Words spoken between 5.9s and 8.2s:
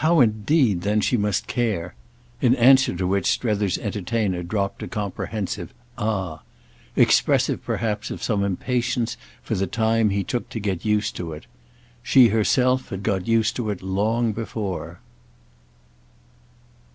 "Ah!" expressive perhaps